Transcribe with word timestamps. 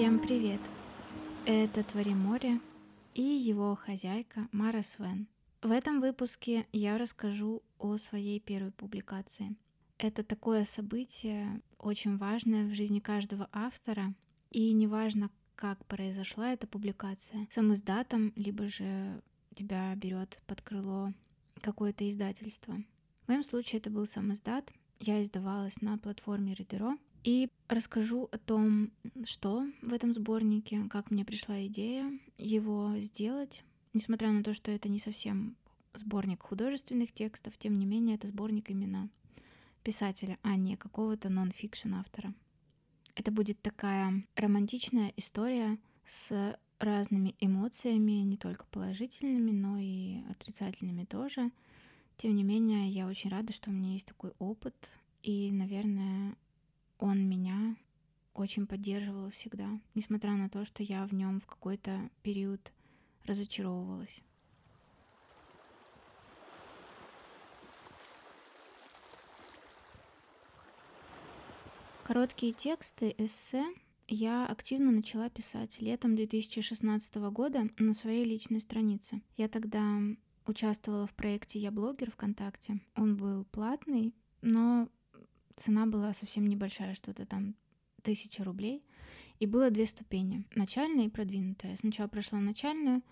Всем 0.00 0.18
привет! 0.18 0.62
Это 1.44 1.84
Твори 1.84 2.14
море 2.14 2.58
и 3.12 3.20
его 3.20 3.76
хозяйка 3.76 4.48
Мара 4.50 4.82
Свен. 4.82 5.28
В 5.60 5.70
этом 5.70 6.00
выпуске 6.00 6.66
я 6.72 6.96
расскажу 6.96 7.62
о 7.78 7.98
своей 7.98 8.40
первой 8.40 8.70
публикации. 8.70 9.54
Это 9.98 10.22
такое 10.24 10.64
событие, 10.64 11.60
очень 11.76 12.16
важное 12.16 12.64
в 12.64 12.72
жизни 12.72 12.98
каждого 12.98 13.50
автора, 13.52 14.14
и 14.50 14.72
неважно, 14.72 15.30
как 15.54 15.84
произошла 15.84 16.50
эта 16.50 16.66
публикация, 16.66 17.46
сам 17.50 17.74
издатом, 17.74 18.32
либо 18.36 18.68
же 18.68 19.20
тебя 19.54 19.94
берет 19.96 20.40
под 20.46 20.62
крыло 20.62 21.12
какое-то 21.60 22.08
издательство. 22.08 22.82
В 23.26 23.28
моем 23.28 23.42
случае 23.42 23.80
это 23.80 23.90
был 23.90 24.06
сам 24.06 24.32
издат. 24.32 24.72
Я 24.98 25.22
издавалась 25.22 25.82
на 25.82 25.98
платформе 25.98 26.54
Редеро, 26.54 26.96
и 27.24 27.50
расскажу 27.68 28.28
о 28.32 28.38
том, 28.38 28.90
что 29.24 29.66
в 29.82 29.92
этом 29.92 30.12
сборнике, 30.14 30.86
как 30.90 31.10
мне 31.10 31.24
пришла 31.24 31.64
идея 31.66 32.18
его 32.38 32.94
сделать. 32.98 33.64
Несмотря 33.92 34.30
на 34.30 34.42
то, 34.42 34.54
что 34.54 34.70
это 34.70 34.88
не 34.88 34.98
совсем 34.98 35.56
сборник 35.94 36.42
художественных 36.42 37.12
текстов, 37.12 37.56
тем 37.58 37.78
не 37.78 37.86
менее 37.86 38.16
это 38.16 38.28
сборник 38.28 38.70
именно 38.70 39.08
писателя, 39.82 40.38
а 40.42 40.56
не 40.56 40.76
какого-то 40.76 41.28
нон-фикшн 41.28 41.94
автора. 41.94 42.34
Это 43.14 43.30
будет 43.30 43.60
такая 43.60 44.24
романтичная 44.36 45.12
история 45.16 45.78
с 46.04 46.56
разными 46.78 47.34
эмоциями, 47.40 48.22
не 48.22 48.36
только 48.36 48.64
положительными, 48.66 49.50
но 49.50 49.78
и 49.78 50.22
отрицательными 50.30 51.04
тоже. 51.04 51.50
Тем 52.16 52.34
не 52.34 52.42
менее, 52.42 52.88
я 52.88 53.06
очень 53.06 53.30
рада, 53.30 53.52
что 53.52 53.70
у 53.70 53.72
меня 53.72 53.92
есть 53.92 54.06
такой 54.06 54.32
опыт, 54.38 54.90
и, 55.22 55.50
наверное, 55.50 56.36
он 57.00 57.26
меня 57.26 57.76
очень 58.34 58.66
поддерживал 58.66 59.30
всегда, 59.30 59.80
несмотря 59.94 60.32
на 60.32 60.48
то, 60.48 60.64
что 60.64 60.82
я 60.82 61.06
в 61.06 61.12
нем 61.12 61.40
в 61.40 61.46
какой-то 61.46 62.10
период 62.22 62.72
разочаровывалась. 63.24 64.20
Короткие 72.04 72.52
тексты, 72.52 73.14
эссе 73.18 73.64
я 74.08 74.44
активно 74.46 74.90
начала 74.90 75.30
писать 75.30 75.80
летом 75.80 76.16
2016 76.16 77.14
года 77.30 77.68
на 77.78 77.94
своей 77.94 78.24
личной 78.24 78.60
странице. 78.60 79.22
Я 79.36 79.48
тогда 79.48 80.00
участвовала 80.44 81.06
в 81.06 81.14
проекте 81.14 81.60
«Я 81.60 81.70
блогер» 81.70 82.10
ВКонтакте. 82.10 82.80
Он 82.96 83.16
был 83.16 83.44
платный, 83.44 84.12
но 84.42 84.88
цена 85.60 85.86
была 85.86 86.12
совсем 86.12 86.46
небольшая, 86.46 86.94
что-то 86.94 87.26
там 87.26 87.54
тысяча 88.02 88.42
рублей. 88.44 88.84
И 89.38 89.46
было 89.46 89.70
две 89.70 89.86
ступени, 89.86 90.44
начальная 90.54 91.06
и 91.06 91.10
продвинутая. 91.10 91.76
Сначала 91.76 92.08
прошла 92.08 92.40
начальную, 92.40 93.02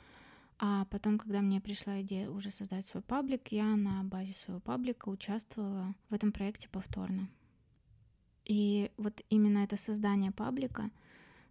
а 0.58 0.84
потом, 0.86 1.18
когда 1.18 1.40
мне 1.40 1.60
пришла 1.60 2.02
идея 2.02 2.28
уже 2.28 2.50
создать 2.50 2.84
свой 2.84 3.02
паблик, 3.02 3.48
я 3.52 3.76
на 3.76 4.02
базе 4.04 4.34
своего 4.34 4.60
паблика 4.60 5.08
участвовала 5.08 5.94
в 6.10 6.14
этом 6.14 6.32
проекте 6.32 6.68
повторно. 6.68 7.30
И 8.44 8.90
вот 8.96 9.22
именно 9.30 9.58
это 9.58 9.76
создание 9.76 10.32
паблика 10.32 10.90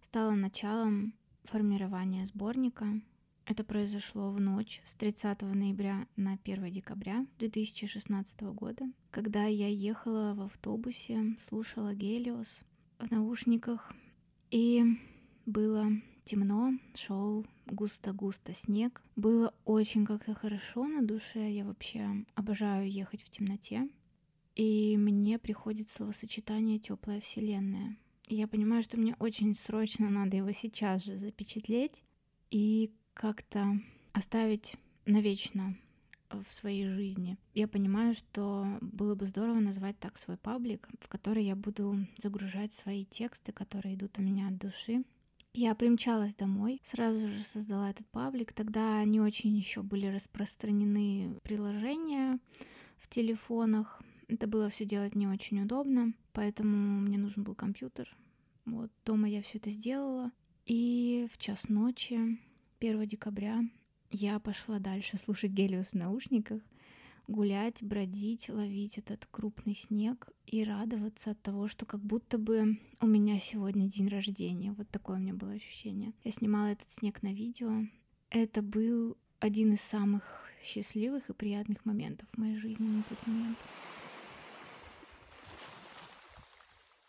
стало 0.00 0.32
началом 0.32 1.14
формирования 1.44 2.26
сборника, 2.26 3.00
это 3.48 3.64
произошло 3.64 4.30
в 4.30 4.38
ночь 4.38 4.82
с 4.84 4.94
30 4.94 5.40
ноября 5.40 6.06
на 6.16 6.38
1 6.44 6.70
декабря 6.70 7.26
2016 7.38 8.42
года, 8.42 8.84
когда 9.10 9.46
я 9.46 9.68
ехала 9.68 10.34
в 10.34 10.42
автобусе, 10.42 11.34
слушала 11.38 11.94
Гелиос 11.94 12.62
в 12.98 13.10
наушниках, 13.10 13.94
и 14.50 14.84
было 15.46 15.86
темно, 16.24 16.74
шел 16.94 17.46
густо-густо 17.64 18.52
снег. 18.52 19.02
Было 19.16 19.54
очень 19.64 20.04
как-то 20.04 20.34
хорошо 20.34 20.86
на 20.86 21.00
душе, 21.00 21.50
я 21.50 21.64
вообще 21.64 22.26
обожаю 22.34 22.90
ехать 22.90 23.22
в 23.22 23.30
темноте. 23.30 23.88
И 24.56 24.98
мне 24.98 25.38
приходит 25.38 25.88
словосочетание 25.88 26.78
«теплая 26.78 27.20
вселенная». 27.20 27.96
Я 28.28 28.46
понимаю, 28.46 28.82
что 28.82 28.98
мне 28.98 29.16
очень 29.18 29.54
срочно 29.54 30.10
надо 30.10 30.36
его 30.36 30.52
сейчас 30.52 31.02
же 31.02 31.16
запечатлеть. 31.16 32.02
И 32.50 32.92
как-то 33.18 33.80
оставить 34.12 34.76
навечно 35.04 35.76
в 36.30 36.54
своей 36.54 36.86
жизни. 36.86 37.36
Я 37.52 37.66
понимаю, 37.66 38.14
что 38.14 38.64
было 38.80 39.16
бы 39.16 39.26
здорово 39.26 39.58
назвать 39.58 39.98
так 39.98 40.16
свой 40.16 40.36
паблик, 40.36 40.88
в 41.00 41.08
который 41.08 41.44
я 41.44 41.56
буду 41.56 42.06
загружать 42.16 42.72
свои 42.72 43.04
тексты, 43.04 43.50
которые 43.50 43.96
идут 43.96 44.18
у 44.18 44.22
меня 44.22 44.46
от 44.48 44.58
души. 44.58 45.02
Я 45.52 45.74
примчалась 45.74 46.36
домой, 46.36 46.80
сразу 46.84 47.28
же 47.28 47.40
создала 47.40 47.90
этот 47.90 48.06
паблик. 48.08 48.52
Тогда 48.52 49.02
не 49.04 49.20
очень 49.20 49.56
еще 49.56 49.82
были 49.82 50.06
распространены 50.06 51.40
приложения 51.42 52.38
в 52.98 53.08
телефонах. 53.08 54.00
Это 54.28 54.46
было 54.46 54.70
все 54.70 54.84
делать 54.84 55.16
не 55.16 55.26
очень 55.26 55.60
удобно, 55.62 56.12
поэтому 56.32 57.00
мне 57.00 57.18
нужен 57.18 57.42
был 57.42 57.56
компьютер. 57.56 58.16
Вот 58.64 58.92
дома 59.04 59.28
я 59.28 59.42
все 59.42 59.58
это 59.58 59.70
сделала. 59.70 60.30
И 60.66 61.26
в 61.32 61.38
час 61.38 61.68
ночи 61.68 62.38
1 62.80 63.06
декабря 63.06 63.60
я 64.10 64.38
пошла 64.38 64.78
дальше 64.78 65.18
слушать 65.18 65.50
Гелиус 65.50 65.88
в 65.88 65.94
наушниках, 65.94 66.62
гулять, 67.26 67.82
бродить, 67.82 68.48
ловить 68.48 68.98
этот 68.98 69.26
крупный 69.26 69.74
снег 69.74 70.28
и 70.46 70.62
радоваться 70.64 71.32
от 71.32 71.42
того, 71.42 71.66
что 71.66 71.86
как 71.86 72.00
будто 72.00 72.38
бы 72.38 72.78
у 73.00 73.06
меня 73.06 73.38
сегодня 73.38 73.88
день 73.88 74.08
рождения. 74.08 74.72
Вот 74.72 74.88
такое 74.90 75.16
у 75.16 75.20
меня 75.20 75.34
было 75.34 75.52
ощущение. 75.52 76.12
Я 76.22 76.30
снимала 76.30 76.66
этот 76.66 76.88
снег 76.88 77.22
на 77.22 77.32
видео. 77.32 77.84
Это 78.30 78.62
был 78.62 79.16
один 79.40 79.72
из 79.72 79.80
самых 79.80 80.44
счастливых 80.62 81.28
и 81.28 81.34
приятных 81.34 81.84
моментов 81.84 82.28
в 82.32 82.38
моей 82.38 82.56
жизни 82.56 82.86
на 82.86 83.02
тот 83.02 83.26
момент. 83.26 83.58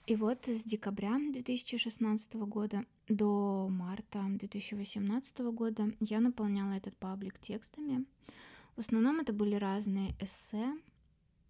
И 0.10 0.16
вот 0.16 0.48
с 0.48 0.64
декабря 0.64 1.20
2016 1.20 2.34
года 2.34 2.84
до 3.08 3.68
марта 3.70 4.26
2018 4.28 5.38
года 5.54 5.94
я 6.00 6.20
наполняла 6.20 6.72
этот 6.72 6.98
паблик 6.98 7.38
текстами. 7.38 8.06
В 8.76 8.80
основном 8.80 9.20
это 9.20 9.34
были 9.34 9.54
разные 9.54 10.16
эссе 10.20 10.76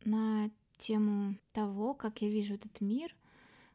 на 0.03 0.51
тему 0.75 1.37
того, 1.53 1.93
как 1.93 2.21
я 2.21 2.27
вижу 2.27 2.55
этот 2.55 2.81
мир, 2.81 3.15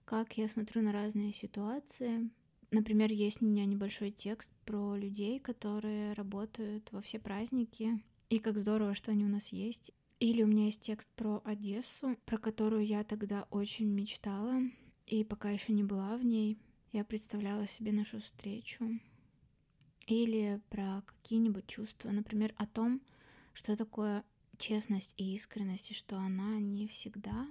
как 0.05 0.37
я 0.37 0.49
смотрю 0.49 0.83
на 0.83 0.93
разные 0.93 1.33
ситуации. 1.33 2.29
Например, 2.71 3.11
есть 3.11 3.41
у 3.41 3.47
меня 3.47 3.65
небольшой 3.65 4.11
текст 4.11 4.53
про 4.67 4.97
людей, 4.97 5.41
которые 5.41 6.13
работают 6.13 6.93
во 6.93 7.01
все 7.01 7.19
праздники, 7.19 8.03
и 8.29 8.39
как 8.39 8.59
здорово, 8.59 8.93
что 8.93 9.13
они 9.13 9.25
у 9.25 9.29
нас 9.29 9.49
есть. 9.49 9.93
Или 10.21 10.43
у 10.43 10.47
меня 10.47 10.67
есть 10.67 10.83
текст 10.83 11.09
про 11.17 11.43
Одессу, 11.45 12.17
про 12.25 12.39
которую 12.39 12.85
я 12.87 13.05
тогда 13.05 13.47
очень 13.51 13.89
мечтала. 13.89 14.63
И 15.07 15.25
пока 15.25 15.51
еще 15.51 15.73
не 15.73 15.85
была 15.85 16.17
в 16.17 16.25
ней, 16.25 16.59
я 16.93 17.05
представляла 17.05 17.67
себе 17.67 17.93
нашу 17.93 18.21
встречу. 18.21 19.01
Или 20.07 20.61
про 20.71 21.03
какие-нибудь 21.07 21.67
чувства, 21.67 22.11
например, 22.11 22.55
о 22.57 22.67
том, 22.67 23.01
что 23.53 23.77
такое 23.77 24.25
честность 24.59 25.15
и 25.17 25.35
искренность, 25.35 25.91
и 25.91 25.95
что 25.95 26.17
она 26.17 26.59
не 26.59 26.87
всегда 26.87 27.49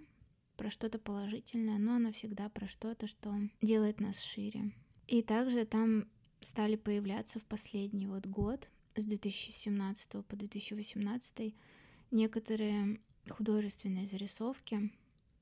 про 0.56 0.69
что-то 0.69 1.00
положительное, 1.00 1.78
но 1.78 1.96
она 1.96 2.12
всегда 2.12 2.50
про 2.50 2.68
что-то, 2.68 3.07
что 3.07 3.34
делает 3.62 4.00
нас 4.00 4.22
шире. 4.22 4.72
И 5.07 5.22
также 5.22 5.66
там 5.66 6.07
стали 6.41 6.75
появляться 6.75 7.40
в 7.40 7.46
последний 7.46 8.08
вот 8.08 8.26
год, 8.26 8.70
с 8.96 9.05
2017 9.05 10.26
по 10.26 10.35
2018, 10.35 11.55
некоторые 12.13 13.01
художественные 13.29 14.07
зарисовки, 14.07 14.91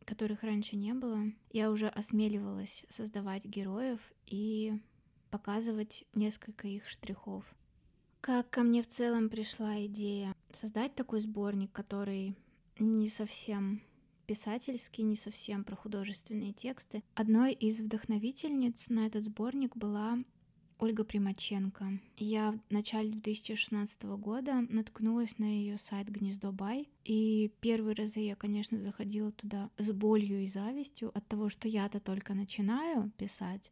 которых 0.06 0.44
раньше 0.44 0.76
не 0.76 0.94
было. 0.94 1.32
Я 1.52 1.70
уже 1.70 1.88
осмеливалась 1.88 2.86
создавать 2.90 3.46
героев 3.46 4.00
и 4.26 4.74
показывать 5.30 6.06
несколько 6.16 6.68
их 6.68 6.88
штрихов. 6.88 7.46
Как 8.22 8.50
ко 8.50 8.64
мне 8.64 8.82
в 8.82 8.88
целом 8.88 9.30
пришла 9.30 9.86
идея 9.86 10.36
создать 10.52 10.96
такой 10.96 11.22
сборник, 11.22 11.72
который 11.72 12.36
не 12.80 13.10
совсем 13.10 13.82
писательский, 14.28 15.04
не 15.04 15.16
совсем 15.16 15.64
про 15.64 15.76
художественные 15.76 16.54
тексты. 16.54 17.04
Одной 17.16 17.54
из 17.54 17.82
вдохновительниц 17.82 18.90
на 18.90 19.08
этот 19.08 19.24
сборник 19.24 19.76
была 19.76 20.20
Ольга 20.82 21.04
Примаченко. 21.04 22.00
Я 22.18 22.54
в 22.68 22.74
начале 22.74 23.12
2016 23.12 24.02
года 24.18 24.66
наткнулась 24.68 25.38
на 25.38 25.44
ее 25.44 25.78
сайт 25.78 26.10
Гнездо 26.10 26.52
Бай, 26.52 26.90
и 27.04 27.52
первые 27.62 27.94
разы 27.94 28.22
я, 28.22 28.36
конечно, 28.36 28.82
заходила 28.82 29.32
туда 29.32 29.70
с 29.78 29.92
болью 29.92 30.42
и 30.42 30.48
завистью 30.48 31.12
от 31.16 31.28
того, 31.28 31.50
что 31.50 31.68
я-то 31.68 32.00
только 32.00 32.34
начинаю 32.34 33.12
писать, 33.12 33.72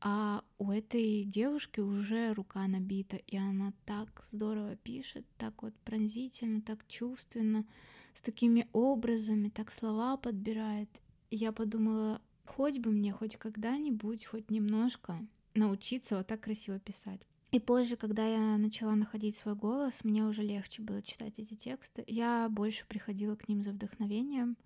а 0.00 0.44
у 0.60 0.70
этой 0.70 1.24
девушки 1.24 1.80
уже 1.80 2.32
рука 2.32 2.64
набита, 2.68 3.16
и 3.16 3.36
она 3.36 3.72
так 3.84 4.22
здорово 4.22 4.76
пишет, 4.76 5.26
так 5.38 5.64
вот 5.64 5.74
пронзительно, 5.80 6.62
так 6.62 6.86
чувственно, 6.86 7.66
с 8.14 8.20
такими 8.20 8.68
образами, 8.72 9.48
так 9.48 9.72
слова 9.72 10.16
подбирает. 10.16 11.02
Я 11.28 11.50
подумала, 11.50 12.22
хоть 12.44 12.78
бы 12.78 12.92
мне 12.92 13.12
хоть 13.12 13.34
когда-нибудь, 13.34 14.26
хоть 14.26 14.48
немножко 14.48 15.26
научиться 15.56 16.16
вот 16.16 16.26
так 16.26 16.40
красиво 16.40 16.78
писать. 16.78 17.20
И 17.52 17.60
позже, 17.60 17.96
когда 17.96 18.26
я 18.26 18.58
начала 18.58 18.94
находить 18.94 19.36
свой 19.36 19.54
голос, 19.54 20.04
мне 20.04 20.24
уже 20.24 20.42
легче 20.42 20.82
было 20.82 21.02
читать 21.02 21.38
эти 21.38 21.54
тексты. 21.54 22.04
Я 22.06 22.48
больше 22.50 22.84
приходила 22.86 23.36
к 23.36 23.48
ним 23.48 23.62
за 23.62 23.70
вдохновением. 23.70 24.56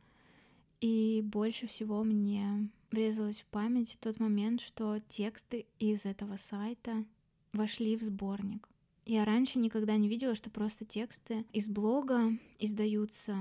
И 0.81 1.21
больше 1.23 1.67
всего 1.67 2.03
мне 2.05 2.71
врезалось 2.91 3.43
в 3.43 3.47
память 3.47 3.99
тот 4.01 4.19
момент, 4.19 4.61
что 4.61 4.99
тексты 5.09 5.67
из 5.79 6.07
этого 6.07 6.37
сайта 6.37 7.05
вошли 7.53 7.97
в 7.97 8.03
сборник. 8.03 8.69
Я 9.05 9.25
раньше 9.25 9.59
никогда 9.59 9.97
не 9.97 10.09
видела, 10.09 10.35
что 10.35 10.51
просто 10.51 10.85
тексты 10.85 11.45
из 11.53 11.69
блога 11.69 12.31
издаются 12.59 13.37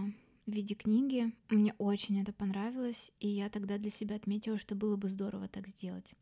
в 0.46 0.51
виде 0.51 0.75
книги. 0.75 1.34
Мне 1.50 1.74
очень 1.78 2.22
это 2.22 2.34
понравилось, 2.34 3.13
и 3.19 3.28
я 3.28 3.50
тогда 3.50 3.78
для 3.78 3.90
себя 3.90 4.16
отметила, 4.16 4.57
что 4.57 4.75
было 4.75 4.98
бы 4.98 5.07
здорово 5.07 5.48
так 5.48 5.68
сделать. 5.68 6.13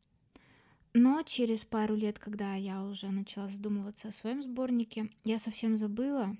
Но 1.00 1.22
через 1.22 1.64
пару 1.64 1.94
лет, 1.94 2.18
когда 2.18 2.56
я 2.56 2.84
уже 2.84 3.12
начала 3.12 3.48
задумываться 3.48 4.08
о 4.08 4.12
своем 4.12 4.42
сборнике, 4.42 5.12
я 5.26 5.38
совсем 5.38 5.78
забыла, 5.78 6.36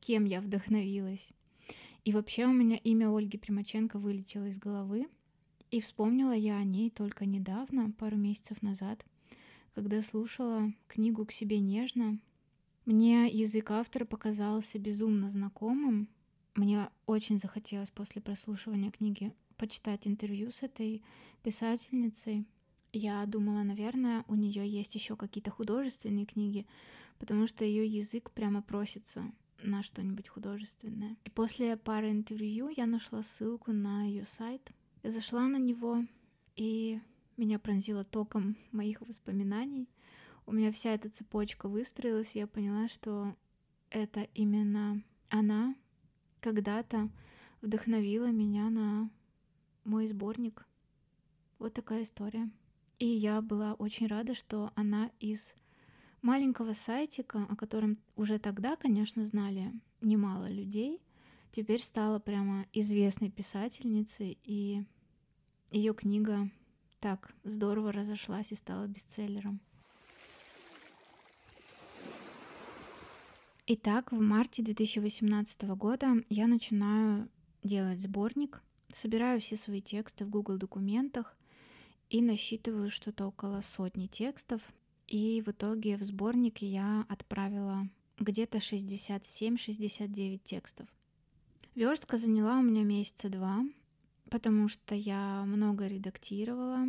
кем 0.00 0.24
я 0.24 0.40
вдохновилась. 0.40 1.30
И 2.04 2.10
вообще 2.10 2.46
у 2.46 2.52
меня 2.52 2.76
имя 2.78 3.16
Ольги 3.16 3.38
Примаченко 3.38 4.00
вылетело 4.00 4.46
из 4.46 4.58
головы, 4.58 5.06
и 5.70 5.80
вспомнила 5.80 6.32
я 6.32 6.56
о 6.56 6.64
ней 6.64 6.90
только 6.90 7.24
недавно, 7.24 7.92
пару 7.92 8.16
месяцев 8.16 8.62
назад, 8.62 9.06
когда 9.76 10.02
слушала 10.02 10.72
книгу 10.88 11.24
«К 11.24 11.30
себе 11.30 11.60
нежно». 11.60 12.18
Мне 12.86 13.28
язык 13.28 13.70
автора 13.70 14.06
показался 14.06 14.80
безумно 14.80 15.28
знакомым. 15.28 16.08
Мне 16.56 16.88
очень 17.06 17.38
захотелось 17.38 17.92
после 17.92 18.20
прослушивания 18.20 18.90
книги 18.90 19.32
почитать 19.56 20.08
интервью 20.08 20.50
с 20.50 20.64
этой 20.64 21.00
писательницей. 21.44 22.44
Я 22.92 23.24
думала, 23.26 23.62
наверное, 23.62 24.24
у 24.26 24.34
нее 24.34 24.68
есть 24.68 24.94
еще 24.94 25.16
какие-то 25.16 25.50
художественные 25.50 26.26
книги, 26.26 26.66
потому 27.18 27.46
что 27.46 27.64
ее 27.64 27.86
язык 27.86 28.30
прямо 28.32 28.62
просится 28.62 29.30
на 29.62 29.82
что-нибудь 29.82 30.28
художественное. 30.28 31.16
И 31.24 31.30
после 31.30 31.76
пары 31.76 32.10
интервью 32.10 32.68
я 32.76 32.86
нашла 32.86 33.22
ссылку 33.22 33.72
на 33.72 34.04
ее 34.04 34.24
сайт. 34.24 34.72
Зашла 35.04 35.46
на 35.46 35.56
него, 35.56 36.04
и 36.56 37.00
меня 37.36 37.58
пронзило 37.58 38.04
током 38.04 38.56
моих 38.72 39.00
воспоминаний. 39.02 39.88
У 40.46 40.52
меня 40.52 40.72
вся 40.72 40.92
эта 40.92 41.08
цепочка 41.08 41.68
выстроилась, 41.68 42.34
и 42.34 42.40
я 42.40 42.46
поняла, 42.46 42.88
что 42.88 43.36
это 43.90 44.22
именно 44.34 45.02
она 45.28 45.76
когда-то 46.40 47.08
вдохновила 47.60 48.30
меня 48.30 48.68
на 48.68 49.10
мой 49.84 50.06
сборник. 50.08 50.66
Вот 51.58 51.74
такая 51.74 52.02
история. 52.02 52.50
И 53.00 53.06
я 53.06 53.40
была 53.40 53.72
очень 53.72 54.08
рада, 54.08 54.34
что 54.34 54.72
она 54.76 55.10
из 55.20 55.56
маленького 56.20 56.74
сайтика, 56.74 57.46
о 57.48 57.56
котором 57.56 57.96
уже 58.14 58.38
тогда, 58.38 58.76
конечно, 58.76 59.24
знали 59.24 59.72
немало 60.02 60.50
людей, 60.50 61.00
теперь 61.50 61.80
стала 61.80 62.18
прямо 62.18 62.66
известной 62.74 63.30
писательницей, 63.30 64.38
и 64.44 64.84
ее 65.70 65.94
книга 65.94 66.50
так 67.00 67.32
здорово 67.42 67.90
разошлась 67.90 68.52
и 68.52 68.54
стала 68.54 68.86
бестселлером. 68.86 69.62
Итак, 73.66 74.12
в 74.12 74.20
марте 74.20 74.62
2018 74.62 75.62
года 75.70 76.16
я 76.28 76.46
начинаю 76.46 77.30
делать 77.62 78.02
сборник, 78.02 78.62
собираю 78.92 79.40
все 79.40 79.56
свои 79.56 79.80
тексты 79.80 80.26
в 80.26 80.28
Google 80.28 80.58
документах 80.58 81.34
и 82.10 82.20
насчитываю 82.20 82.90
что-то 82.90 83.26
около 83.26 83.60
сотни 83.62 84.06
текстов. 84.06 84.60
И 85.06 85.42
в 85.44 85.48
итоге 85.48 85.96
в 85.96 86.02
сборник 86.02 86.58
я 86.58 87.06
отправила 87.08 87.88
где-то 88.18 88.58
67-69 88.58 90.40
текстов. 90.44 90.86
Верстка 91.74 92.16
заняла 92.16 92.58
у 92.58 92.62
меня 92.62 92.82
месяца 92.82 93.28
два, 93.28 93.64
потому 94.28 94.68
что 94.68 94.94
я 94.94 95.44
много 95.46 95.86
редактировала. 95.86 96.86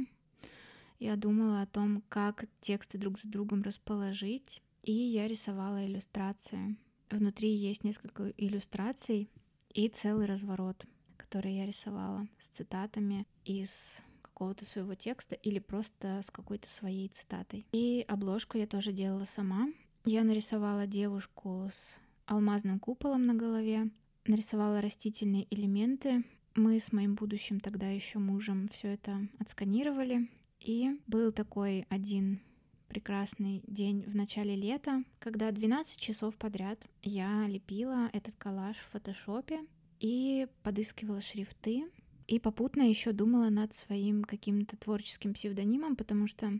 Я 1.00 1.15
думала 1.15 1.62
о 1.62 1.67
том, 1.67 2.03
как 2.09 2.45
тексты 2.59 2.97
друг 2.97 3.19
с 3.19 3.24
другом 3.24 3.62
расположить, 3.62 4.62
и 4.83 4.91
я 4.91 5.27
рисовала 5.27 5.85
иллюстрации. 5.85 6.75
Внутри 7.09 7.50
есть 7.50 7.83
несколько 7.83 8.29
иллюстраций 8.38 9.29
и 9.69 9.88
целый 9.88 10.25
разворот, 10.25 10.85
который 11.17 11.56
я 11.56 11.65
рисовала 11.65 12.27
с 12.38 12.50
цитатами 12.50 13.25
из 13.45 14.03
какого-то 14.33 14.65
своего 14.65 14.95
текста 14.95 15.35
или 15.35 15.59
просто 15.59 16.21
с 16.23 16.31
какой-то 16.31 16.69
своей 16.69 17.07
цитатой. 17.09 17.65
И 17.71 18.05
обложку 18.07 18.57
я 18.57 18.67
тоже 18.67 18.91
делала 18.91 19.25
сама. 19.25 19.69
Я 20.05 20.23
нарисовала 20.23 20.87
девушку 20.87 21.69
с 21.71 21.95
алмазным 22.25 22.79
куполом 22.79 23.25
на 23.25 23.35
голове, 23.35 23.91
нарисовала 24.25 24.81
растительные 24.81 25.47
элементы. 25.53 26.23
Мы 26.55 26.79
с 26.79 26.91
моим 26.91 27.15
будущим 27.15 27.59
тогда 27.59 27.87
еще 27.87 28.19
мужем 28.19 28.67
все 28.69 28.89
это 28.93 29.27
отсканировали. 29.39 30.29
И 30.59 30.99
был 31.07 31.31
такой 31.31 31.85
один 31.89 32.41
прекрасный 32.87 33.63
день 33.67 34.03
в 34.05 34.15
начале 34.15 34.55
лета, 34.55 35.03
когда 35.19 35.49
12 35.51 35.97
часов 35.97 36.35
подряд 36.35 36.85
я 37.01 37.47
лепила 37.47 38.09
этот 38.11 38.35
коллаж 38.35 38.75
в 38.75 38.91
фотошопе 38.91 39.61
и 40.01 40.47
подыскивала 40.61 41.21
шрифты, 41.21 41.85
и 42.31 42.39
попутно 42.39 42.83
еще 42.83 43.11
думала 43.11 43.49
над 43.49 43.73
своим 43.73 44.23
каким-то 44.23 44.77
творческим 44.77 45.33
псевдонимом, 45.33 45.97
потому 45.97 46.27
что 46.27 46.53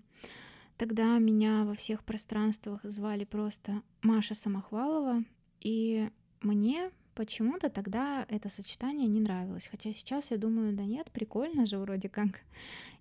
тогда 0.76 1.18
меня 1.18 1.64
во 1.64 1.74
всех 1.74 2.04
пространствах 2.04 2.82
звали 2.84 3.24
просто 3.24 3.82
Маша 4.02 4.36
Самохвалова, 4.36 5.24
и 5.62 6.10
мне 6.42 6.92
почему-то 7.16 7.70
тогда 7.70 8.26
это 8.28 8.50
сочетание 8.50 9.08
не 9.08 9.22
нравилось. 9.22 9.70
Хотя 9.72 9.94
сейчас 9.94 10.30
я 10.30 10.38
думаю, 10.38 10.74
да 10.74 10.84
нет, 10.84 11.10
прикольно 11.10 11.66
же 11.66 11.78
вроде 11.78 12.10
как. 12.10 12.42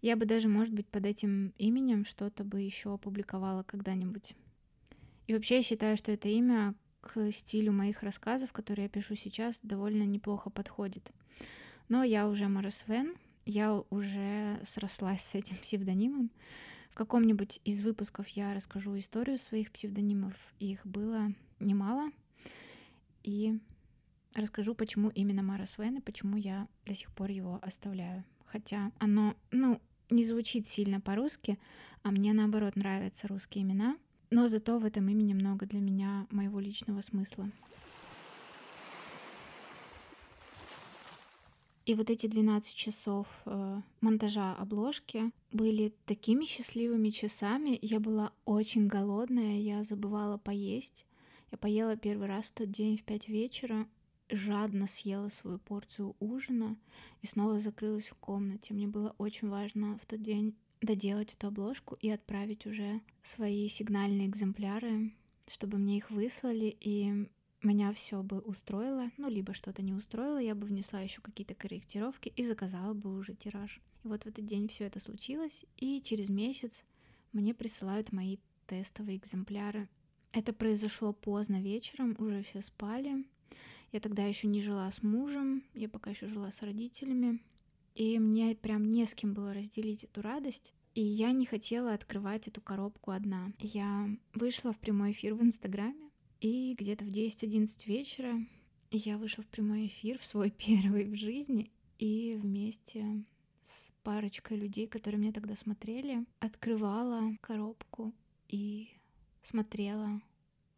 Я 0.00 0.14
бы 0.14 0.24
даже, 0.24 0.46
может 0.46 0.72
быть, 0.72 0.86
под 0.86 1.06
этим 1.06 1.52
именем 1.58 2.04
что-то 2.04 2.44
бы 2.44 2.60
еще 2.60 2.94
опубликовала 2.94 3.64
когда-нибудь. 3.64 4.36
И 5.26 5.34
вообще 5.34 5.56
я 5.56 5.62
считаю, 5.64 5.96
что 5.96 6.12
это 6.12 6.28
имя 6.28 6.76
к 7.00 7.32
стилю 7.32 7.72
моих 7.72 8.04
рассказов, 8.04 8.52
которые 8.52 8.84
я 8.84 8.88
пишу 8.88 9.16
сейчас, 9.16 9.58
довольно 9.64 10.04
неплохо 10.04 10.50
подходит. 10.50 11.12
Но 11.90 12.04
я 12.04 12.28
уже 12.28 12.46
Марисвен, 12.46 13.16
я 13.46 13.82
уже 13.90 14.60
срослась 14.64 15.22
с 15.22 15.34
этим 15.34 15.56
псевдонимом. 15.56 16.30
В 16.90 16.94
каком-нибудь 16.94 17.60
из 17.64 17.82
выпусков 17.82 18.28
я 18.28 18.54
расскажу 18.54 18.96
историю 18.96 19.38
своих 19.38 19.72
псевдонимов. 19.72 20.34
Их 20.60 20.86
было 20.86 21.34
немало. 21.58 22.12
И 23.24 23.58
расскажу, 24.36 24.76
почему 24.76 25.08
именно 25.08 25.42
Мара 25.42 25.66
Свен 25.66 25.96
и 25.96 26.00
почему 26.00 26.36
я 26.36 26.68
до 26.86 26.94
сих 26.94 27.10
пор 27.10 27.30
его 27.30 27.58
оставляю. 27.60 28.24
Хотя 28.46 28.92
оно, 29.00 29.34
ну, 29.50 29.80
не 30.10 30.24
звучит 30.24 30.68
сильно 30.68 31.00
по-русски, 31.00 31.58
а 32.04 32.12
мне 32.12 32.32
наоборот 32.32 32.76
нравятся 32.76 33.26
русские 33.26 33.64
имена, 33.64 33.96
но 34.30 34.46
зато 34.46 34.78
в 34.78 34.84
этом 34.84 35.08
имени 35.08 35.34
много 35.34 35.66
для 35.66 35.80
меня 35.80 36.28
моего 36.30 36.60
личного 36.60 37.00
смысла. 37.00 37.50
И 41.90 41.94
вот 41.94 42.08
эти 42.08 42.28
12 42.28 42.72
часов 42.72 43.26
э, 43.46 43.80
монтажа 44.00 44.54
обложки 44.54 45.32
были 45.50 45.92
такими 46.06 46.44
счастливыми 46.44 47.08
часами. 47.10 47.80
Я 47.82 47.98
была 47.98 48.32
очень 48.44 48.86
голодная, 48.86 49.58
я 49.58 49.82
забывала 49.82 50.38
поесть. 50.38 51.04
Я 51.50 51.58
поела 51.58 51.96
первый 51.96 52.28
раз 52.28 52.46
в 52.46 52.52
тот 52.52 52.70
день 52.70 52.96
в 52.96 53.02
5 53.02 53.28
вечера, 53.28 53.88
жадно 54.28 54.86
съела 54.86 55.30
свою 55.30 55.58
порцию 55.58 56.14
ужина 56.20 56.76
и 57.22 57.26
снова 57.26 57.58
закрылась 57.58 58.10
в 58.10 58.14
комнате. 58.14 58.72
Мне 58.72 58.86
было 58.86 59.16
очень 59.18 59.48
важно 59.48 59.98
в 59.98 60.06
тот 60.06 60.22
день 60.22 60.54
доделать 60.80 61.34
эту 61.34 61.48
обложку 61.48 61.96
и 62.00 62.08
отправить 62.08 62.66
уже 62.66 63.00
свои 63.22 63.66
сигнальные 63.66 64.28
экземпляры, 64.28 65.12
чтобы 65.48 65.78
мне 65.78 65.96
их 65.96 66.12
выслали, 66.12 66.76
и 66.78 67.26
меня 67.62 67.92
все 67.92 68.22
бы 68.22 68.38
устроило, 68.38 69.10
ну, 69.16 69.28
либо 69.28 69.52
что-то 69.52 69.82
не 69.82 69.92
устроило, 69.92 70.38
я 70.38 70.54
бы 70.54 70.66
внесла 70.66 71.00
еще 71.00 71.20
какие-то 71.20 71.54
корректировки 71.54 72.32
и 72.34 72.44
заказала 72.44 72.94
бы 72.94 73.16
уже 73.16 73.34
тираж. 73.34 73.80
И 74.04 74.08
вот 74.08 74.24
в 74.24 74.26
этот 74.26 74.46
день 74.46 74.68
все 74.68 74.84
это 74.84 75.00
случилось, 75.00 75.66
и 75.76 76.00
через 76.00 76.30
месяц 76.30 76.84
мне 77.32 77.54
присылают 77.54 78.12
мои 78.12 78.38
тестовые 78.66 79.18
экземпляры. 79.18 79.88
Это 80.32 80.52
произошло 80.52 81.12
поздно 81.12 81.60
вечером, 81.60 82.16
уже 82.18 82.42
все 82.42 82.62
спали. 82.62 83.26
Я 83.92 84.00
тогда 84.00 84.24
еще 84.24 84.46
не 84.46 84.62
жила 84.62 84.90
с 84.90 85.02
мужем, 85.02 85.64
я 85.74 85.88
пока 85.88 86.10
еще 86.10 86.28
жила 86.28 86.52
с 86.52 86.62
родителями. 86.62 87.40
И 87.94 88.18
мне 88.18 88.54
прям 88.54 88.88
не 88.88 89.06
с 89.06 89.14
кем 89.14 89.34
было 89.34 89.52
разделить 89.52 90.04
эту 90.04 90.22
радость. 90.22 90.72
И 90.94 91.02
я 91.02 91.32
не 91.32 91.46
хотела 91.46 91.94
открывать 91.94 92.48
эту 92.48 92.60
коробку 92.60 93.10
одна. 93.10 93.52
Я 93.58 94.08
вышла 94.34 94.72
в 94.72 94.78
прямой 94.78 95.12
эфир 95.12 95.34
в 95.34 95.42
Инстаграме, 95.42 96.09
и 96.40 96.74
где-то 96.78 97.04
в 97.04 97.08
10-11 97.08 97.86
вечера 97.86 98.46
я 98.90 99.18
вышла 99.18 99.44
в 99.44 99.46
прямой 99.46 99.86
эфир, 99.86 100.18
в 100.18 100.24
свой 100.24 100.50
первый 100.56 101.04
в 101.06 101.14
жизни, 101.14 101.70
и 101.98 102.38
вместе 102.40 103.24
с 103.62 103.92
парочкой 104.02 104.56
людей, 104.56 104.86
которые 104.86 105.20
меня 105.20 105.32
тогда 105.32 105.54
смотрели, 105.54 106.24
открывала 106.38 107.36
коробку 107.40 108.14
и 108.48 108.88
смотрела 109.42 110.20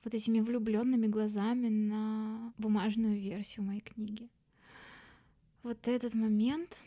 вот 0.05 0.15
этими 0.15 0.41
влюбленными 0.41 1.07
глазами 1.07 1.69
на 1.69 2.53
бумажную 2.59 3.21
версию 3.21 3.67
моей 3.67 3.81
книги. 3.81 4.29
Вот 5.63 5.87
этот 5.87 6.15
момент 6.15 6.83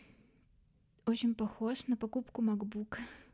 очень 1.06 1.34
похож 1.34 1.88
на 1.88 1.96
покупку 1.96 2.42
MacBook. 2.42 2.98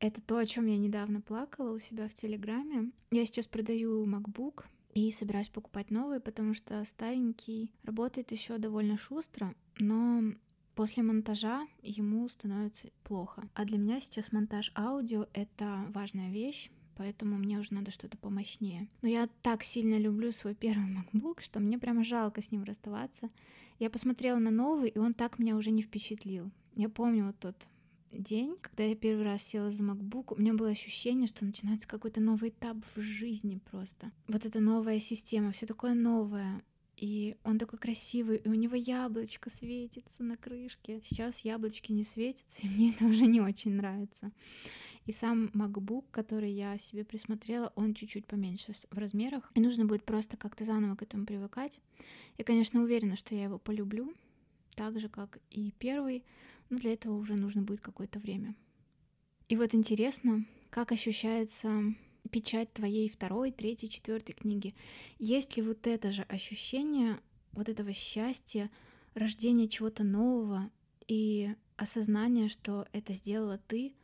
Это 0.00 0.22
то, 0.22 0.38
о 0.38 0.46
чем 0.46 0.66
я 0.66 0.76
недавно 0.76 1.20
плакала 1.20 1.74
у 1.74 1.80
себя 1.80 2.08
в 2.08 2.14
Телеграме. 2.14 2.92
Я 3.10 3.26
сейчас 3.26 3.48
продаю 3.48 4.06
MacBook 4.06 4.64
и 4.94 5.10
собираюсь 5.10 5.48
покупать 5.48 5.90
новый, 5.90 6.20
потому 6.20 6.54
что 6.54 6.84
старенький 6.84 7.72
работает 7.82 8.30
еще 8.30 8.58
довольно 8.58 8.96
шустро, 8.96 9.54
но 9.78 10.22
после 10.76 11.02
монтажа 11.02 11.66
ему 11.82 12.28
становится 12.28 12.88
плохо. 13.02 13.48
А 13.54 13.64
для 13.64 13.78
меня 13.78 14.00
сейчас 14.00 14.30
монтаж 14.30 14.72
аудио— 14.76 15.26
это 15.32 15.84
важная 15.88 16.30
вещь, 16.30 16.70
поэтому 16.96 17.36
мне 17.36 17.58
уже 17.58 17.74
надо 17.74 17.90
что-то 17.90 18.16
помощнее. 18.18 18.88
Но 19.02 19.08
я 19.08 19.28
так 19.42 19.64
сильно 19.64 19.98
люблю 19.98 20.30
свой 20.30 20.54
первый 20.54 20.96
MacBook, 20.96 21.40
что 21.40 21.58
мне 21.58 21.76
прямо 21.76 22.04
жалко 22.04 22.40
с 22.40 22.52
ним 22.52 22.62
расставаться. 22.62 23.30
Я 23.80 23.90
посмотрела 23.90 24.38
на 24.38 24.52
новый, 24.52 24.90
и 24.90 24.98
он 24.98 25.12
так 25.12 25.40
меня 25.40 25.56
уже 25.56 25.72
не 25.72 25.82
впечатлил. 25.82 26.52
Я 26.76 26.88
помню 26.88 27.26
вот 27.26 27.38
тот 27.40 27.68
день, 28.12 28.56
когда 28.60 28.84
я 28.84 28.94
первый 28.94 29.24
раз 29.24 29.42
села 29.42 29.70
за 29.70 29.82
MacBook, 29.82 30.34
у 30.34 30.40
меня 30.40 30.54
было 30.54 30.70
ощущение, 30.70 31.26
что 31.26 31.44
начинается 31.44 31.88
какой-то 31.88 32.20
новый 32.20 32.50
этап 32.50 32.76
в 32.94 33.00
жизни 33.00 33.60
просто. 33.70 34.12
Вот 34.26 34.46
эта 34.46 34.60
новая 34.60 35.00
система, 35.00 35.52
все 35.52 35.66
такое 35.66 35.94
новое. 35.94 36.62
И 36.96 37.36
он 37.44 37.58
такой 37.58 37.78
красивый, 37.78 38.38
и 38.38 38.48
у 38.48 38.54
него 38.54 38.74
яблочко 38.74 39.50
светится 39.50 40.24
на 40.24 40.36
крышке. 40.36 41.00
Сейчас 41.04 41.40
яблочки 41.40 41.92
не 41.92 42.04
светятся, 42.04 42.62
и 42.66 42.68
мне 42.68 42.92
это 42.92 43.04
уже 43.04 43.26
не 43.26 43.40
очень 43.40 43.74
нравится. 43.74 44.32
И 45.06 45.12
сам 45.12 45.46
MacBook, 45.54 46.04
который 46.10 46.50
я 46.50 46.76
себе 46.76 47.04
присмотрела, 47.04 47.72
он 47.76 47.94
чуть-чуть 47.94 48.26
поменьше 48.26 48.72
в 48.90 48.98
размерах. 48.98 49.50
И 49.54 49.60
нужно 49.60 49.86
будет 49.86 50.04
просто 50.04 50.36
как-то 50.36 50.64
заново 50.64 50.96
к 50.96 51.02
этому 51.02 51.24
привыкать. 51.24 51.80
Я, 52.36 52.44
конечно, 52.44 52.82
уверена, 52.82 53.16
что 53.16 53.34
я 53.34 53.44
его 53.44 53.58
полюблю, 53.58 54.12
так 54.74 54.98
же, 54.98 55.08
как 55.08 55.38
и 55.50 55.72
первый, 55.78 56.24
но 56.70 56.78
для 56.78 56.92
этого 56.92 57.16
уже 57.16 57.34
нужно 57.34 57.62
будет 57.62 57.80
какое-то 57.80 58.18
время. 58.18 58.54
И 59.48 59.56
вот 59.56 59.74
интересно, 59.74 60.44
как 60.70 60.92
ощущается 60.92 61.94
печать 62.30 62.72
твоей 62.72 63.08
второй, 63.08 63.50
третьей, 63.50 63.88
четвертой 63.88 64.34
книги. 64.34 64.74
Есть 65.18 65.56
ли 65.56 65.62
вот 65.62 65.86
это 65.86 66.10
же 66.10 66.22
ощущение 66.22 67.20
вот 67.52 67.68
этого 67.68 67.92
счастья, 67.92 68.70
рождения 69.14 69.68
чего-то 69.68 70.04
нового 70.04 70.70
и 71.06 71.54
осознание, 71.76 72.48
что 72.48 72.86
это 72.92 73.12
сделала 73.12 73.58
ты, 73.66 73.94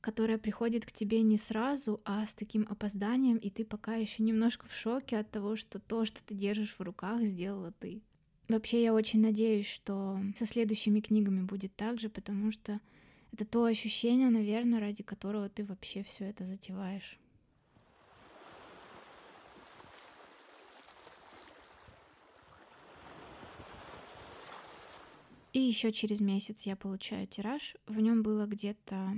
которая 0.00 0.38
приходит 0.38 0.86
к 0.86 0.92
тебе 0.92 1.22
не 1.22 1.38
сразу, 1.38 2.00
а 2.04 2.26
с 2.26 2.34
таким 2.34 2.66
опозданием, 2.68 3.38
и 3.38 3.50
ты 3.50 3.64
пока 3.64 3.94
еще 3.94 4.22
немножко 4.22 4.66
в 4.66 4.74
шоке 4.74 5.18
от 5.18 5.30
того, 5.30 5.56
что 5.56 5.80
то, 5.80 6.04
что 6.04 6.22
ты 6.22 6.34
держишь 6.34 6.76
в 6.78 6.80
руках, 6.80 7.22
сделала 7.22 7.72
ты. 7.72 8.02
Вообще 8.48 8.82
я 8.82 8.94
очень 8.94 9.20
надеюсь, 9.20 9.66
что 9.66 10.20
со 10.36 10.46
следующими 10.46 11.00
книгами 11.00 11.42
будет 11.42 11.74
так 11.74 11.98
же, 11.98 12.08
потому 12.08 12.52
что 12.52 12.80
это 13.32 13.44
то 13.44 13.64
ощущение, 13.64 14.30
наверное, 14.30 14.78
ради 14.78 15.02
которого 15.02 15.48
ты 15.48 15.64
вообще 15.64 16.04
все 16.04 16.26
это 16.26 16.44
затеваешь. 16.44 17.18
И 25.52 25.58
еще 25.58 25.90
через 25.90 26.20
месяц 26.20 26.66
я 26.66 26.76
получаю 26.76 27.26
тираж. 27.26 27.76
В 27.86 27.98
нем 27.98 28.22
было 28.22 28.46
где-то 28.46 29.14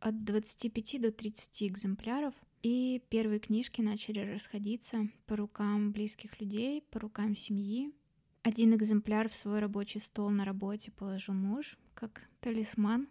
от 0.00 0.24
25 0.24 1.00
до 1.00 1.12
30 1.12 1.62
экземпляров. 1.64 2.34
И 2.62 3.02
первые 3.10 3.38
книжки 3.38 3.82
начали 3.82 4.20
расходиться 4.20 5.08
по 5.26 5.36
рукам 5.36 5.92
близких 5.92 6.40
людей, 6.40 6.80
по 6.90 7.00
рукам 7.00 7.36
семьи. 7.36 7.92
Один 8.44 8.74
экземпляр 8.76 9.30
в 9.30 9.34
свой 9.34 9.58
рабочий 9.58 10.00
стол 10.00 10.28
на 10.28 10.44
работе 10.44 10.90
положил 10.90 11.32
муж, 11.32 11.78
как 11.94 12.20
талисман. 12.40 13.08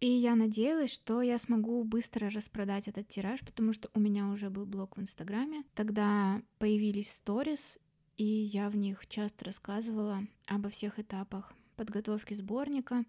И 0.00 0.08
я 0.08 0.34
надеялась, 0.34 0.92
что 0.92 1.22
я 1.22 1.38
смогу 1.38 1.84
быстро 1.84 2.30
распродать 2.30 2.88
этот 2.88 3.06
тираж, 3.06 3.40
потому 3.42 3.72
что 3.72 3.88
у 3.94 4.00
меня 4.00 4.26
уже 4.26 4.50
был 4.50 4.66
блог 4.66 4.96
в 4.96 5.00
Инстаграме. 5.00 5.62
Тогда 5.76 6.42
появились 6.58 7.12
сторис, 7.12 7.78
и 8.16 8.24
я 8.24 8.68
в 8.70 8.76
них 8.76 9.06
часто 9.06 9.44
рассказывала 9.44 10.26
обо 10.46 10.68
всех 10.68 10.98
этапах 10.98 11.54
подготовки 11.76 12.34
сборника, 12.34 13.04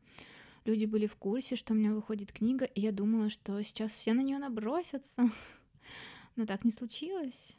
люди 0.64 0.86
были 0.86 1.08
в 1.08 1.16
курсе, 1.16 1.56
что 1.56 1.74
у 1.74 1.76
меня 1.76 1.92
выходит 1.92 2.32
книга, 2.32 2.66
и 2.66 2.82
я 2.82 2.92
думала, 2.92 3.30
что 3.30 3.60
сейчас 3.64 3.94
все 3.94 4.14
на 4.14 4.22
нее 4.22 4.38
набросятся. 4.38 5.24
Но 6.36 6.46
так 6.46 6.64
не 6.64 6.72
случилось. 6.72 7.58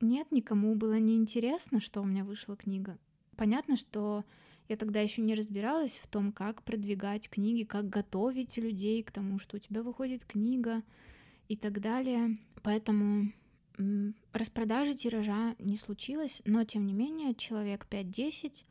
Нет, 0.00 0.32
никому 0.32 0.74
было 0.74 0.98
не 0.98 1.14
интересно, 1.16 1.80
что 1.80 2.00
у 2.00 2.04
меня 2.04 2.24
вышла 2.24 2.56
книга. 2.56 2.98
Понятно, 3.42 3.76
что 3.76 4.24
я 4.68 4.76
тогда 4.76 5.00
еще 5.00 5.20
не 5.20 5.34
разбиралась 5.34 5.98
в 5.98 6.06
том, 6.06 6.30
как 6.30 6.62
продвигать 6.62 7.28
книги, 7.28 7.64
как 7.64 7.88
готовить 7.88 8.56
людей 8.56 9.02
к 9.02 9.10
тому, 9.10 9.40
что 9.40 9.56
у 9.56 9.58
тебя 9.58 9.82
выходит 9.82 10.24
книга 10.24 10.84
и 11.48 11.56
так 11.56 11.80
далее. 11.80 12.38
Поэтому 12.62 13.32
распродажи 14.32 14.94
тиража 14.94 15.56
не 15.58 15.76
случилось, 15.76 16.40
но 16.44 16.62
тем 16.62 16.86
не 16.86 16.92
менее 16.92 17.34
человек 17.34 17.88
5-10 17.90 18.64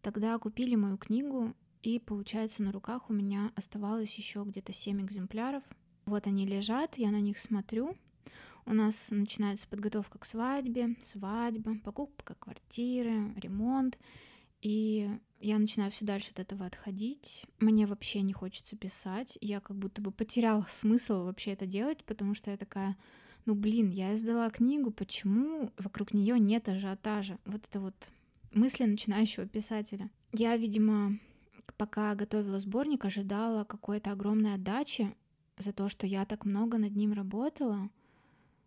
тогда 0.00 0.38
купили 0.38 0.76
мою 0.76 0.96
книгу, 0.96 1.54
и 1.82 1.98
получается, 1.98 2.62
на 2.62 2.72
руках 2.72 3.10
у 3.10 3.12
меня 3.12 3.52
оставалось 3.54 4.16
еще 4.16 4.44
где-то 4.46 4.72
7 4.72 5.02
экземпляров. 5.02 5.62
Вот 6.06 6.26
они 6.26 6.46
лежат, 6.46 6.96
я 6.96 7.10
на 7.10 7.20
них 7.20 7.38
смотрю. 7.38 7.94
У 8.68 8.74
нас 8.74 9.12
начинается 9.12 9.68
подготовка 9.68 10.18
к 10.18 10.24
свадьбе, 10.24 10.96
свадьба, 11.00 11.76
покупка 11.84 12.34
квартиры, 12.34 13.32
ремонт. 13.36 13.96
И 14.60 15.08
я 15.40 15.58
начинаю 15.58 15.92
все 15.92 16.04
дальше 16.04 16.32
от 16.32 16.40
этого 16.40 16.66
отходить. 16.66 17.44
Мне 17.60 17.86
вообще 17.86 18.22
не 18.22 18.32
хочется 18.32 18.76
писать. 18.76 19.38
Я 19.40 19.60
как 19.60 19.76
будто 19.76 20.02
бы 20.02 20.10
потеряла 20.10 20.64
смысл 20.68 21.24
вообще 21.24 21.52
это 21.52 21.64
делать, 21.64 22.04
потому 22.04 22.34
что 22.34 22.50
я 22.50 22.56
такая, 22.56 22.96
ну 23.44 23.54
блин, 23.54 23.90
я 23.90 24.16
издала 24.16 24.50
книгу, 24.50 24.90
почему 24.90 25.70
вокруг 25.78 26.12
нее 26.12 26.38
нет 26.40 26.68
ажиотажа? 26.68 27.38
Вот 27.44 27.64
это 27.68 27.78
вот 27.78 28.10
мысли 28.52 28.84
начинающего 28.84 29.46
писателя. 29.46 30.10
Я, 30.32 30.56
видимо, 30.56 31.20
пока 31.76 32.16
готовила 32.16 32.58
сборник, 32.58 33.04
ожидала 33.04 33.62
какой-то 33.62 34.10
огромной 34.10 34.54
отдачи 34.54 35.14
за 35.56 35.72
то, 35.72 35.88
что 35.88 36.06
я 36.06 36.24
так 36.24 36.44
много 36.44 36.78
над 36.78 36.96
ним 36.96 37.12
работала, 37.12 37.90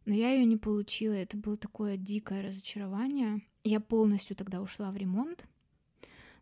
но 0.09 0.15
я 0.15 0.31
ее 0.31 0.45
не 0.45 0.57
получила. 0.57 1.13
Это 1.13 1.37
было 1.37 1.55
такое 1.55 1.95
дикое 1.95 2.41
разочарование. 2.41 3.43
Я 3.63 3.79
полностью 3.79 4.35
тогда 4.35 4.59
ушла 4.59 4.89
в 4.89 4.97
ремонт, 4.97 5.45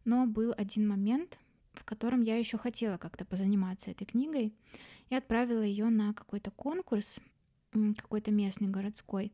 но 0.05 0.25
был 0.25 0.53
один 0.57 0.87
момент, 0.87 1.37
в 1.73 1.83
котором 1.83 2.21
я 2.21 2.37
еще 2.37 2.57
хотела 2.57 2.97
как-то 2.97 3.25
позаниматься 3.25 3.91
этой 3.91 4.05
книгой. 4.05 4.53
Я 5.09 5.17
отправила 5.17 5.61
ее 5.61 5.89
на 5.89 6.13
какой-то 6.13 6.49
конкурс, 6.49 7.19
какой-то 7.97 8.31
местный 8.31 8.69
городской, 8.69 9.33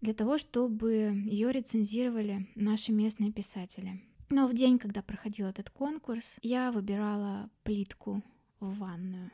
для 0.00 0.12
того, 0.12 0.38
чтобы 0.38 1.12
ее 1.24 1.52
рецензировали 1.52 2.48
наши 2.56 2.90
местные 2.90 3.30
писатели. 3.30 4.02
Но 4.28 4.48
в 4.48 4.54
день, 4.54 4.80
когда 4.80 5.02
проходил 5.02 5.46
этот 5.46 5.70
конкурс, 5.70 6.36
я 6.42 6.72
выбирала 6.72 7.48
плитку 7.62 8.24
в 8.58 8.78
ванную 8.78 9.30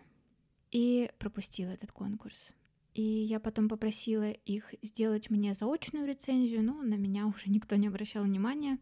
и 0.71 1.11
пропустила 1.19 1.71
этот 1.71 1.93
конкурс. 1.93 2.53
И 2.95 3.03
я 3.03 3.41
потом 3.41 3.69
попросила 3.69 4.31
их 4.31 4.75
сделать 4.83 5.31
мне 5.31 5.55
заочную 5.55 6.07
рецензию, 6.07 6.63
но 6.63 6.83
на 6.83 6.95
меня 6.95 7.27
уже 7.35 7.51
никто 7.51 7.77
не 7.77 7.89
обращал 7.89 8.25
внимания. 8.25 8.79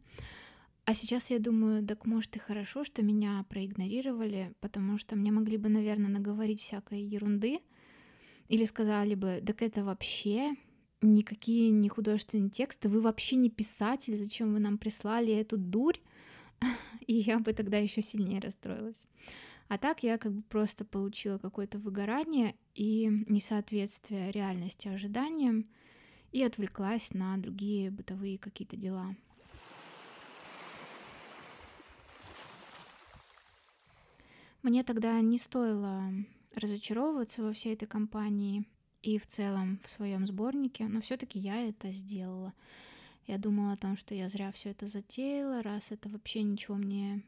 А 0.84 0.94
сейчас 0.94 1.30
я 1.30 1.38
думаю, 1.38 1.86
так 1.86 2.06
может 2.06 2.34
и 2.36 2.40
хорошо, 2.40 2.84
что 2.84 3.02
меня 3.02 3.44
проигнорировали, 3.48 4.54
потому 4.60 4.98
что 4.98 5.14
мне 5.14 5.30
могли 5.30 5.56
бы, 5.56 5.68
наверное, 5.68 6.10
наговорить 6.10 6.60
всякой 6.60 7.02
ерунды, 7.02 7.60
или 8.48 8.64
сказали 8.64 9.14
бы, 9.14 9.40
так 9.46 9.62
это 9.62 9.84
вообще 9.84 10.56
никакие 11.02 11.70
не 11.70 11.88
художественные 11.88 12.50
тексты, 12.50 12.88
вы 12.88 13.00
вообще 13.00 13.36
не 13.36 13.50
писатель, 13.50 14.16
зачем 14.16 14.52
вы 14.52 14.58
нам 14.58 14.78
прислали 14.78 15.32
эту 15.32 15.56
дурь? 15.56 15.98
И 17.06 17.14
я 17.14 17.38
бы 17.38 17.52
тогда 17.52 17.78
еще 17.78 18.02
сильнее 18.02 18.40
расстроилась. 18.40 19.06
А 19.68 19.78
так 19.78 20.02
я 20.02 20.18
как 20.18 20.32
бы 20.32 20.42
просто 20.42 20.84
получила 20.84 21.38
какое-то 21.38 21.78
выгорание 21.78 22.56
и 22.80 23.10
несоответствие 23.28 24.32
реальности 24.32 24.88
ожиданиям 24.88 25.68
и 26.32 26.42
отвлеклась 26.42 27.12
на 27.12 27.36
другие 27.36 27.90
бытовые 27.90 28.38
какие-то 28.38 28.74
дела. 28.74 29.14
Мне 34.62 34.82
тогда 34.82 35.20
не 35.20 35.36
стоило 35.36 36.10
разочаровываться 36.54 37.42
во 37.42 37.52
всей 37.52 37.74
этой 37.74 37.86
компании 37.86 38.64
и 39.02 39.18
в 39.18 39.26
целом 39.26 39.78
в 39.84 39.90
своем 39.90 40.26
сборнике, 40.26 40.88
но 40.88 41.02
все-таки 41.02 41.38
я 41.38 41.68
это 41.68 41.90
сделала. 41.90 42.54
Я 43.26 43.36
думала 43.36 43.72
о 43.72 43.76
том, 43.76 43.98
что 43.98 44.14
я 44.14 44.30
зря 44.30 44.52
все 44.52 44.70
это 44.70 44.86
затеяла, 44.86 45.62
раз 45.62 45.92
это 45.92 46.08
вообще 46.08 46.42
ничего 46.44 46.78
мне 46.78 47.22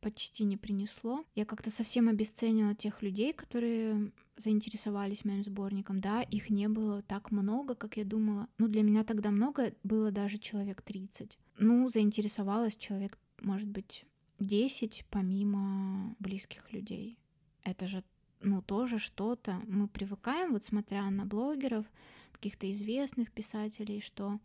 почти 0.00 0.44
не 0.44 0.56
принесло. 0.56 1.24
Я 1.34 1.44
как-то 1.44 1.70
совсем 1.70 2.08
обесценила 2.08 2.74
тех 2.74 3.02
людей, 3.02 3.32
которые 3.32 4.12
заинтересовались 4.36 5.24
моим 5.24 5.42
сборником. 5.42 6.00
Да, 6.00 6.22
их 6.22 6.50
не 6.50 6.68
было 6.68 7.02
так 7.02 7.30
много, 7.30 7.74
как 7.74 7.96
я 7.96 8.04
думала. 8.04 8.48
Ну, 8.58 8.68
для 8.68 8.82
меня 8.82 9.04
тогда 9.04 9.30
много, 9.30 9.72
было 9.82 10.10
даже 10.10 10.38
человек 10.38 10.82
30. 10.82 11.38
Ну, 11.58 11.88
заинтересовалась 11.88 12.76
человек, 12.76 13.18
может 13.40 13.68
быть, 13.68 14.04
10 14.38 15.06
помимо 15.10 16.14
близких 16.18 16.72
людей. 16.72 17.18
Это 17.62 17.86
же, 17.86 18.04
ну, 18.40 18.62
тоже 18.62 18.98
что-то. 18.98 19.62
Мы 19.66 19.88
привыкаем, 19.88 20.52
вот 20.52 20.64
смотря 20.64 21.08
на 21.10 21.24
блогеров, 21.24 21.86
каких-то 22.32 22.70
известных 22.70 23.32
писателей, 23.32 24.00
что 24.00 24.38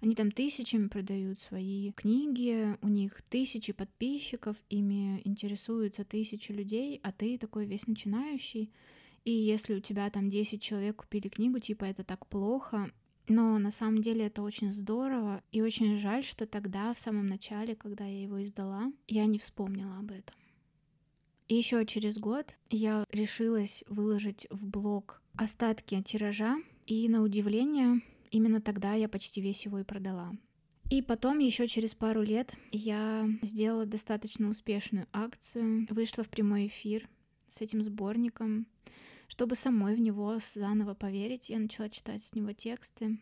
они 0.00 0.14
там 0.14 0.30
тысячами 0.30 0.88
продают 0.88 1.40
свои 1.40 1.92
книги, 1.92 2.76
у 2.82 2.88
них 2.88 3.22
тысячи 3.22 3.72
подписчиков, 3.72 4.56
ими 4.68 5.22
интересуются 5.24 6.04
тысячи 6.04 6.52
людей, 6.52 7.00
а 7.02 7.12
ты 7.12 7.38
такой 7.38 7.66
весь 7.66 7.86
начинающий. 7.86 8.70
И 9.24 9.32
если 9.32 9.74
у 9.74 9.80
тебя 9.80 10.08
там 10.10 10.28
10 10.28 10.62
человек 10.62 10.96
купили 10.96 11.28
книгу, 11.28 11.58
типа 11.58 11.84
это 11.84 12.04
так 12.04 12.26
плохо, 12.28 12.90
но 13.28 13.58
на 13.58 13.72
самом 13.72 14.00
деле 14.00 14.26
это 14.26 14.42
очень 14.42 14.70
здорово, 14.70 15.42
и 15.50 15.62
очень 15.62 15.96
жаль, 15.96 16.22
что 16.22 16.46
тогда, 16.46 16.94
в 16.94 17.00
самом 17.00 17.26
начале, 17.26 17.74
когда 17.74 18.04
я 18.04 18.22
его 18.22 18.42
издала, 18.44 18.92
я 19.08 19.26
не 19.26 19.38
вспомнила 19.38 19.98
об 19.98 20.12
этом. 20.12 20.36
И 21.48 21.54
еще 21.54 21.84
через 21.86 22.18
год 22.18 22.56
я 22.70 23.04
решилась 23.10 23.84
выложить 23.88 24.46
в 24.50 24.66
блог 24.66 25.22
остатки 25.34 26.00
тиража, 26.02 26.56
и 26.86 27.08
на 27.08 27.22
удивление 27.22 28.02
Именно 28.30 28.60
тогда 28.60 28.94
я 28.94 29.08
почти 29.08 29.40
весь 29.40 29.64
его 29.64 29.78
и 29.78 29.84
продала. 29.84 30.32
И 30.88 31.02
потом, 31.02 31.38
еще 31.38 31.66
через 31.66 31.94
пару 31.94 32.22
лет, 32.22 32.54
я 32.70 33.28
сделала 33.42 33.86
достаточно 33.86 34.48
успешную 34.48 35.08
акцию, 35.12 35.86
вышла 35.90 36.22
в 36.22 36.28
прямой 36.28 36.68
эфир 36.68 37.08
с 37.48 37.60
этим 37.60 37.82
сборником, 37.82 38.66
чтобы 39.26 39.56
самой 39.56 39.96
в 39.96 40.00
него 40.00 40.38
заново 40.38 40.94
поверить. 40.94 41.50
Я 41.50 41.58
начала 41.58 41.88
читать 41.88 42.22
с 42.22 42.34
него 42.34 42.52
тексты. 42.52 43.18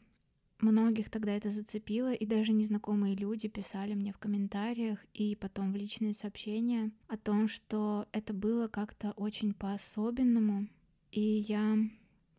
Многих 0.61 1.11
тогда 1.11 1.33
это 1.37 1.51
зацепило, 1.51 2.13
и 2.13 2.27
даже 2.27 2.53
незнакомые 2.53 3.17
люди 3.17 3.49
писали 3.49 3.95
мне 3.95 4.13
в 4.13 4.19
комментариях 4.19 5.05
и 5.15 5.35
потом 5.35 5.73
в 5.73 5.77
личные 5.77 6.15
сообщения 6.15 6.93
о 7.09 7.17
том, 7.17 7.49
что 7.49 8.07
это 8.13 8.33
было 8.33 8.69
как-то 8.69 9.13
очень 9.13 9.55
по-особенному. 9.55 10.69
И 11.11 11.21
я 11.21 11.77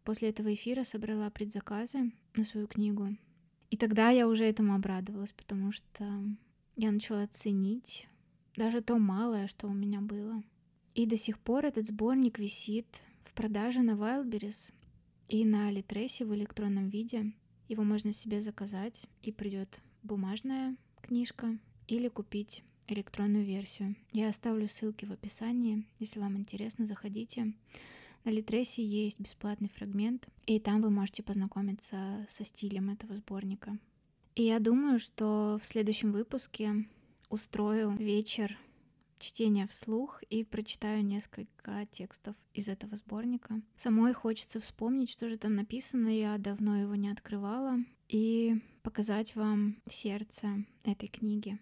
После 0.06 0.30
этого 0.30 0.54
эфира 0.54 0.84
собрала 0.84 1.32
предзаказы 1.32 2.12
на 2.38 2.44
свою 2.44 2.68
книгу. 2.68 3.16
И 3.70 3.78
тогда 3.78 4.10
я 4.10 4.28
уже 4.28 4.46
этому 4.46 4.76
обрадовалась, 4.76 5.34
потому 5.34 5.72
что 5.72 6.24
я 6.76 6.92
начала 6.92 7.28
ценить 7.28 8.08
даже 8.56 8.82
то 8.82 8.98
малое, 8.98 9.48
что 9.48 9.68
у 9.68 9.74
меня 9.74 10.02
было. 10.02 10.44
И 10.94 11.06
до 11.06 11.18
сих 11.18 11.40
пор 11.40 11.66
этот 11.66 11.86
сборник 11.86 12.40
висит 12.40 13.04
в 13.24 13.34
продаже 13.34 13.82
на 13.82 13.92
Wildberries 13.92 14.72
и 15.28 15.46
на 15.46 15.68
Алитресе 15.68 16.26
в 16.26 16.34
электронном 16.34 16.90
виде. 16.90 17.34
Его 17.68 17.84
можно 17.84 18.14
себе 18.14 18.42
заказать, 18.42 19.08
и 19.24 19.32
придет 19.32 19.82
бумажная 20.04 20.78
книжка 21.02 21.58
или 21.88 22.08
купить 22.08 22.64
электронную 22.88 23.44
версию. 23.44 23.96
Я 24.12 24.30
оставлю 24.30 24.68
ссылки 24.68 25.06
в 25.06 25.12
описании. 25.12 25.86
Если 26.00 26.20
вам 26.20 26.38
интересно, 26.38 26.86
заходите. 26.86 27.54
На 28.26 28.32
Литресе 28.32 28.84
есть 28.84 29.20
бесплатный 29.20 29.70
фрагмент, 29.70 30.30
и 30.48 30.60
там 30.60 30.82
вы 30.82 30.90
можете 30.90 31.22
познакомиться 31.22 32.26
со 32.28 32.44
стилем 32.44 32.90
этого 32.90 33.16
сборника. 33.16 33.78
И 34.34 34.42
я 34.42 34.60
думаю, 34.60 34.98
что 34.98 35.60
в 35.62 35.66
следующем 35.66 36.12
выпуске 36.12 36.88
устрою 37.30 37.92
вечер 37.92 38.58
чтения 39.20 39.68
вслух 39.68 40.24
и 40.24 40.44
прочитаю 40.44 41.06
несколько 41.06 41.86
текстов 41.92 42.36
из 42.56 42.68
этого 42.68 42.96
сборника. 42.96 43.62
Самой 43.76 44.14
хочется 44.14 44.60
вспомнить, 44.60 45.12
что 45.12 45.30
же 45.30 45.38
там 45.38 45.56
написано, 45.56 46.08
я 46.10 46.36
давно 46.40 46.78
его 46.78 46.96
не 46.96 47.10
открывала, 47.10 47.78
и 48.08 48.60
показать 48.82 49.36
вам 49.36 49.78
сердце 49.88 50.66
этой 50.84 51.10
книги. 51.10 51.60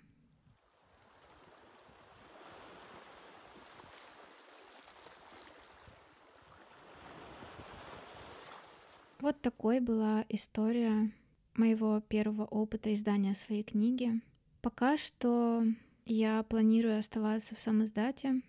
Вот 9.24 9.40
такой 9.40 9.80
была 9.80 10.26
история 10.28 11.10
моего 11.56 12.02
первого 12.02 12.44
опыта 12.44 12.94
издания 12.94 13.34
своей 13.34 13.64
книги. 13.64 14.20
Пока 14.62 14.98
что 14.98 15.64
я 16.06 16.44
планирую 16.44 17.00
оставаться 17.00 17.56
в 17.56 17.60
самом 17.62 17.86
издате. 17.86 18.42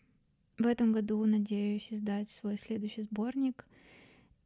В 0.58 0.66
этом 0.66 0.90
году 0.90 1.24
надеюсь 1.26 1.92
издать 1.92 2.28
свой 2.28 2.56
следующий 2.56 3.02
сборник. 3.02 3.66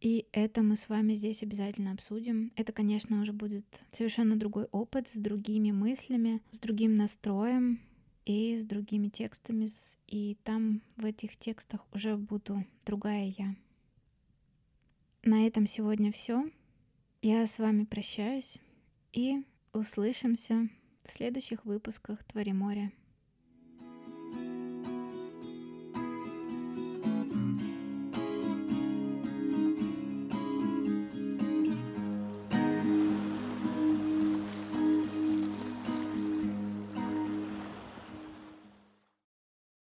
И 0.02 0.26
это 0.32 0.62
мы 0.62 0.76
с 0.76 0.90
вами 0.90 1.14
здесь 1.14 1.42
обязательно 1.42 1.92
обсудим. 1.92 2.52
Это, 2.56 2.74
конечно, 2.74 3.22
уже 3.22 3.32
будет 3.32 3.64
совершенно 3.90 4.36
другой 4.36 4.66
опыт, 4.70 5.08
с 5.08 5.14
другими 5.14 5.70
мыслями, 5.70 6.42
с 6.50 6.60
другим 6.60 6.98
настроем 6.98 7.80
и 8.26 8.58
с 8.58 8.66
другими 8.66 9.08
текстами. 9.08 9.66
И 10.06 10.36
там 10.44 10.82
в 10.98 11.06
этих 11.06 11.38
текстах 11.38 11.86
уже 11.94 12.18
буду 12.18 12.66
другая 12.84 13.32
я. 13.38 13.56
На 15.24 15.46
этом 15.46 15.66
сегодня 15.66 16.12
все. 16.12 16.48
Я 17.22 17.46
с 17.46 17.59
вами 17.59 17.85
прощаюсь 17.85 18.59
и 19.12 19.42
услышимся 19.72 20.68
в 21.04 21.12
следующих 21.12 21.64
выпусках 21.64 22.22
Твори 22.24 22.52
море. 22.52 22.92